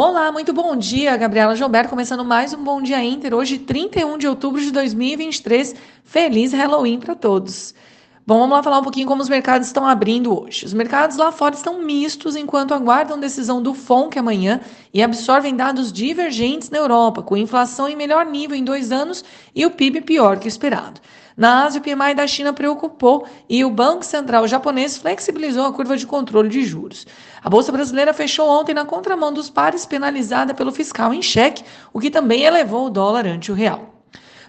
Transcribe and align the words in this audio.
Olá, 0.00 0.30
muito 0.30 0.52
bom 0.52 0.76
dia, 0.76 1.16
Gabriela 1.16 1.56
Gilberto, 1.56 1.90
começando 1.90 2.24
mais 2.24 2.54
um 2.54 2.62
Bom 2.62 2.80
Dia 2.80 3.02
Inter, 3.02 3.34
hoje 3.34 3.58
31 3.58 4.16
de 4.16 4.28
outubro 4.28 4.60
de 4.60 4.70
2023. 4.70 5.74
Feliz 6.04 6.52
Halloween 6.52 7.00
para 7.00 7.16
todos. 7.16 7.74
Bom, 8.28 8.40
vamos 8.40 8.58
lá 8.58 8.62
falar 8.62 8.80
um 8.80 8.82
pouquinho 8.82 9.06
como 9.06 9.22
os 9.22 9.28
mercados 9.30 9.68
estão 9.68 9.86
abrindo 9.86 10.38
hoje. 10.38 10.66
Os 10.66 10.74
mercados 10.74 11.16
lá 11.16 11.32
fora 11.32 11.54
estão 11.54 11.80
mistos 11.80 12.36
enquanto 12.36 12.74
aguardam 12.74 13.18
decisão 13.18 13.62
do 13.62 13.72
FONC 13.72 14.18
amanhã 14.18 14.60
e 14.92 15.02
absorvem 15.02 15.56
dados 15.56 15.90
divergentes 15.90 16.68
na 16.68 16.76
Europa, 16.76 17.22
com 17.22 17.38
inflação 17.38 17.88
em 17.88 17.96
melhor 17.96 18.26
nível 18.26 18.54
em 18.54 18.62
dois 18.62 18.92
anos 18.92 19.24
e 19.54 19.64
o 19.64 19.70
PIB 19.70 20.02
pior 20.02 20.38
que 20.38 20.46
esperado. 20.46 21.00
Na 21.34 21.64
Ásia, 21.64 21.80
o 21.80 21.82
PMI 21.82 22.14
da 22.14 22.26
China 22.26 22.52
preocupou 22.52 23.26
e 23.48 23.64
o 23.64 23.70
Banco 23.70 24.04
Central 24.04 24.46
japonês 24.46 24.98
flexibilizou 24.98 25.64
a 25.64 25.72
curva 25.72 25.96
de 25.96 26.06
controle 26.06 26.50
de 26.50 26.62
juros. 26.64 27.06
A 27.42 27.48
Bolsa 27.48 27.72
Brasileira 27.72 28.12
fechou 28.12 28.46
ontem 28.46 28.74
na 28.74 28.84
contramão 28.84 29.32
dos 29.32 29.48
pares, 29.48 29.86
penalizada 29.86 30.52
pelo 30.52 30.70
fiscal 30.70 31.14
em 31.14 31.22
cheque, 31.22 31.64
o 31.94 31.98
que 31.98 32.10
também 32.10 32.42
elevou 32.42 32.88
o 32.88 32.90
dólar 32.90 33.26
ante 33.26 33.50
o 33.50 33.54
real. 33.54 33.97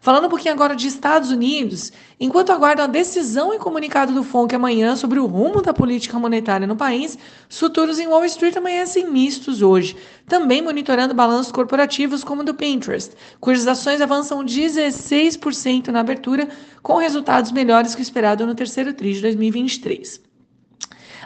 Falando 0.00 0.26
um 0.26 0.28
pouquinho 0.28 0.54
agora 0.54 0.76
de 0.76 0.86
Estados 0.86 1.30
Unidos, 1.30 1.92
enquanto 2.20 2.50
aguardam 2.50 2.84
a 2.84 2.88
decisão 2.88 3.52
e 3.52 3.58
comunicado 3.58 4.12
do 4.12 4.22
FONC 4.22 4.54
amanhã 4.54 4.94
sobre 4.94 5.18
o 5.18 5.26
rumo 5.26 5.60
da 5.60 5.74
política 5.74 6.18
monetária 6.18 6.66
no 6.66 6.76
país, 6.76 7.18
os 7.50 7.58
futuros 7.58 7.98
em 7.98 8.06
Wall 8.06 8.24
Street 8.26 8.56
amanhecem 8.56 9.10
mistos 9.10 9.60
hoje, 9.60 9.96
também 10.26 10.62
monitorando 10.62 11.14
balanços 11.14 11.50
corporativos 11.50 12.22
como 12.22 12.42
o 12.42 12.44
do 12.44 12.54
Pinterest, 12.54 13.12
cujas 13.40 13.66
ações 13.66 14.00
avançam 14.00 14.44
16% 14.44 15.88
na 15.88 16.00
abertura, 16.00 16.48
com 16.82 16.96
resultados 16.96 17.50
melhores 17.50 17.94
que 17.94 18.00
o 18.00 18.02
esperado 18.02 18.46
no 18.46 18.54
terceiro 18.54 18.92
TRI 18.92 19.14
de 19.14 19.22
2023. 19.22 20.28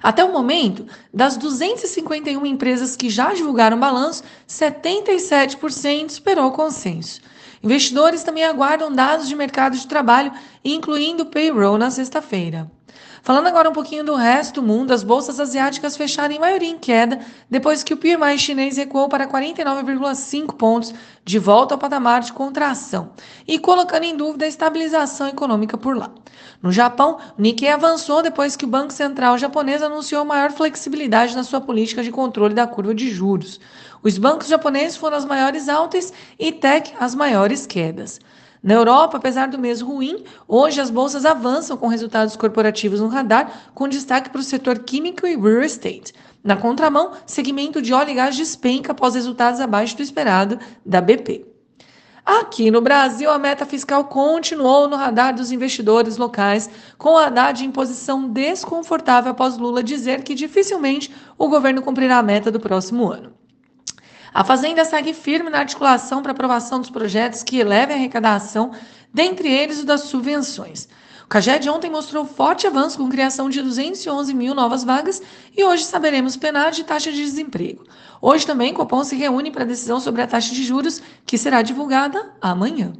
Até 0.02 0.24
o 0.24 0.32
momento, 0.32 0.84
das 1.14 1.36
251 1.36 2.44
empresas 2.44 2.96
que 2.96 3.08
já 3.08 3.32
divulgaram 3.32 3.78
balanço, 3.78 4.24
77% 4.48 6.10
esperou 6.10 6.50
consenso. 6.50 7.20
Investidores 7.62 8.24
também 8.24 8.44
aguardam 8.44 8.92
dados 8.92 9.28
de 9.28 9.36
mercado 9.36 9.76
de 9.76 9.86
trabalho, 9.86 10.32
incluindo 10.64 11.26
payroll 11.26 11.78
na 11.78 11.90
sexta-feira. 11.90 12.70
Falando 13.22 13.46
agora 13.46 13.70
um 13.70 13.72
pouquinho 13.72 14.04
do 14.04 14.16
resto 14.16 14.60
do 14.60 14.66
mundo, 14.66 14.92
as 14.92 15.04
bolsas 15.04 15.38
asiáticas 15.38 15.96
fecharam 15.96 16.34
em 16.34 16.40
maioria 16.40 16.68
em 16.68 16.78
queda 16.78 17.20
depois 17.48 17.84
que 17.84 17.94
o 17.94 17.96
PMI 17.96 18.36
chinês 18.36 18.76
recuou 18.76 19.08
para 19.08 19.28
49,5 19.28 20.56
pontos, 20.56 20.92
de 21.24 21.38
volta 21.38 21.74
ao 21.74 21.78
patamar 21.78 22.20
de 22.20 22.32
contração, 22.32 23.12
e 23.46 23.58
colocando 23.60 24.02
em 24.02 24.16
dúvida 24.16 24.44
a 24.44 24.48
estabilização 24.48 25.28
econômica 25.28 25.78
por 25.78 25.96
lá. 25.96 26.10
No 26.60 26.72
Japão, 26.72 27.18
o 27.38 27.42
Nikkei 27.42 27.68
avançou 27.68 28.22
depois 28.22 28.56
que 28.56 28.64
o 28.64 28.68
Banco 28.68 28.92
Central 28.92 29.38
japonês 29.38 29.82
anunciou 29.82 30.24
maior 30.24 30.50
flexibilidade 30.50 31.36
na 31.36 31.44
sua 31.44 31.60
política 31.60 32.02
de 32.02 32.10
controle 32.10 32.54
da 32.54 32.66
curva 32.66 32.92
de 32.92 33.08
juros. 33.08 33.60
Os 34.02 34.18
bancos 34.18 34.48
japoneses 34.48 34.96
foram 34.96 35.16
as 35.16 35.24
maiores 35.24 35.68
altas 35.68 36.12
e 36.38 36.50
tech 36.50 36.92
as 36.98 37.14
maiores 37.14 37.66
quedas. 37.66 38.18
Na 38.62 38.74
Europa, 38.74 39.16
apesar 39.16 39.48
do 39.48 39.58
mês 39.58 39.80
ruim, 39.80 40.22
hoje 40.46 40.80
as 40.80 40.88
bolsas 40.88 41.26
avançam 41.26 41.76
com 41.76 41.88
resultados 41.88 42.36
corporativos 42.36 43.00
no 43.00 43.08
radar, 43.08 43.70
com 43.74 43.88
destaque 43.88 44.30
para 44.30 44.40
o 44.40 44.44
setor 44.44 44.78
químico 44.78 45.26
e 45.26 45.36
real 45.36 45.62
estate. 45.62 46.12
Na 46.44 46.56
contramão, 46.56 47.10
segmento 47.26 47.82
de 47.82 47.92
óleo 47.92 48.10
e 48.10 48.14
gás 48.14 48.36
despenca 48.36 48.92
após 48.92 49.16
resultados 49.16 49.58
abaixo 49.60 49.96
do 49.96 50.02
esperado 50.02 50.60
da 50.86 51.00
BP. 51.00 51.44
Aqui 52.24 52.70
no 52.70 52.80
Brasil, 52.80 53.28
a 53.28 53.38
meta 53.38 53.66
fiscal 53.66 54.04
continuou 54.04 54.86
no 54.86 54.94
radar 54.94 55.34
dos 55.34 55.50
investidores 55.50 56.16
locais, 56.16 56.70
com 56.96 57.16
a 57.16 57.26
Haddad 57.26 57.64
em 57.64 57.70
posição 57.72 58.28
desconfortável 58.28 59.32
após 59.32 59.58
Lula 59.58 59.82
dizer 59.82 60.22
que 60.22 60.36
dificilmente 60.36 61.12
o 61.36 61.48
governo 61.48 61.82
cumprirá 61.82 62.18
a 62.18 62.22
meta 62.22 62.48
do 62.48 62.60
próximo 62.60 63.10
ano. 63.10 63.41
A 64.34 64.42
Fazenda 64.42 64.82
segue 64.84 65.12
firme 65.12 65.50
na 65.50 65.58
articulação 65.58 66.22
para 66.22 66.32
aprovação 66.32 66.80
dos 66.80 66.88
projetos 66.88 67.42
que 67.42 67.58
elevem 67.58 67.94
a 67.94 67.98
arrecadação, 67.98 68.72
dentre 69.12 69.46
eles 69.52 69.80
o 69.80 69.84
das 69.84 70.02
subvenções. 70.02 70.88
O 71.24 71.28
CAGED 71.28 71.68
ontem 71.68 71.90
mostrou 71.90 72.24
forte 72.24 72.66
avanço 72.66 72.96
com 72.96 73.10
criação 73.10 73.50
de 73.50 73.60
211 73.60 74.32
mil 74.32 74.54
novas 74.54 74.84
vagas 74.84 75.20
e 75.54 75.62
hoje 75.62 75.84
saberemos 75.84 76.36
PNAD 76.36 76.80
e 76.80 76.84
taxa 76.84 77.12
de 77.12 77.22
desemprego. 77.22 77.84
Hoje 78.22 78.46
também, 78.46 78.72
Copom 78.72 79.04
se 79.04 79.16
reúne 79.16 79.50
para 79.50 79.64
a 79.64 79.66
decisão 79.66 80.00
sobre 80.00 80.22
a 80.22 80.26
taxa 80.26 80.54
de 80.54 80.64
juros, 80.64 81.02
que 81.26 81.36
será 81.36 81.60
divulgada 81.60 82.32
amanhã. 82.40 82.92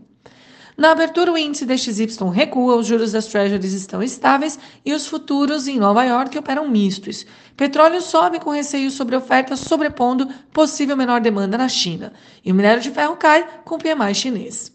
Na 0.77 0.93
abertura, 0.93 1.31
o 1.31 1.37
índice 1.37 1.66
DXY 1.66 2.31
recua, 2.33 2.77
os 2.77 2.87
juros 2.87 3.12
das 3.12 3.27
Treasuries 3.27 3.75
estão 3.75 4.03
estáveis 4.03 4.59
e 4.84 4.94
os 4.94 5.06
futuros 5.06 5.69
em 5.69 5.78
Nova 5.78 6.03
York 6.05 6.37
operam 6.38 6.69
mistos. 6.69 7.27
Petróleo 7.56 8.00
sobe 8.00 8.41
com 8.41 8.50
receio 8.50 8.91
sobre 8.91 9.15
oferta, 9.15 9.55
sobrepondo 9.55 10.27
possível 10.53 10.97
menor 10.97 11.21
demanda 11.21 11.59
na 11.59 11.69
China. 11.69 12.12
E 12.43 12.50
o 12.50 12.55
minério 12.55 12.83
de 12.83 12.91
ferro 12.91 13.16
cai 13.16 13.47
com 13.65 13.75
o 13.75 13.78
PMI 13.78 14.15
chinês. 14.15 14.72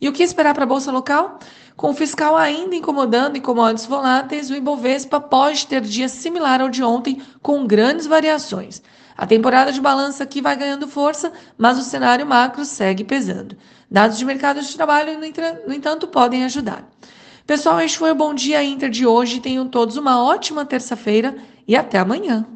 E 0.00 0.08
o 0.08 0.12
que 0.12 0.22
esperar 0.22 0.54
para 0.54 0.62
a 0.62 0.68
bolsa 0.68 0.92
local? 0.92 1.40
Com 1.80 1.92
o 1.92 1.94
fiscal 1.94 2.36
ainda 2.36 2.76
incomodando 2.76 3.36
em 3.36 3.40
commodities 3.40 3.86
voláteis, 3.86 4.50
o 4.50 4.54
Ibovespa 4.54 5.18
pode 5.18 5.66
ter 5.66 5.80
dia 5.80 6.10
similar 6.10 6.60
ao 6.60 6.68
de 6.68 6.82
ontem, 6.82 7.22
com 7.40 7.66
grandes 7.66 8.06
variações. 8.06 8.82
A 9.16 9.26
temporada 9.26 9.72
de 9.72 9.80
balança 9.80 10.22
aqui 10.22 10.42
vai 10.42 10.54
ganhando 10.56 10.86
força, 10.86 11.32
mas 11.56 11.78
o 11.78 11.82
cenário 11.82 12.26
macro 12.26 12.66
segue 12.66 13.02
pesando. 13.02 13.56
Dados 13.90 14.18
de 14.18 14.26
mercado 14.26 14.60
de 14.60 14.76
trabalho, 14.76 15.18
no 15.66 15.72
entanto, 15.72 16.06
podem 16.06 16.44
ajudar. 16.44 16.86
Pessoal, 17.46 17.80
este 17.80 17.96
foi 17.96 18.10
o 18.10 18.14
Bom 18.14 18.34
Dia 18.34 18.62
Inter 18.62 18.90
de 18.90 19.06
hoje. 19.06 19.40
Tenham 19.40 19.66
todos 19.66 19.96
uma 19.96 20.22
ótima 20.22 20.66
terça-feira 20.66 21.34
e 21.66 21.74
até 21.74 21.96
amanhã. 21.96 22.46